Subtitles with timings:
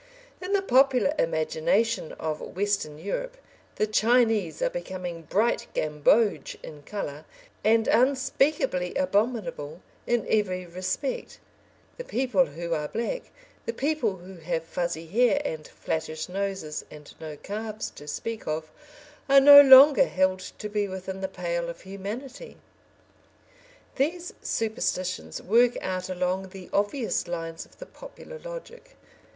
[0.41, 3.37] In the popular imagination of Western Europe,
[3.75, 7.23] the Chinese are becoming bright gamboge in colour,
[7.63, 11.37] and unspeakably abominable in every respect;
[11.97, 13.25] the people who are black
[13.67, 18.71] the people who have fuzzy hair and flattish noses, and no calves to speak of
[19.29, 22.57] are no longer held to be within the pale of humanity.
[23.97, 28.95] These superstitions work out along the obvious lines of the popular logic.